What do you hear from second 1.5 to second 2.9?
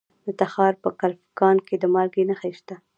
کې د مالګې نښې شته.